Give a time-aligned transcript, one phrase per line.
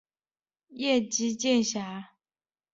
[0.69, 2.15] 叶基渐狭。